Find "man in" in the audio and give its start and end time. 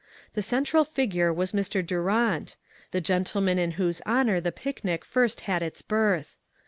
3.39-3.71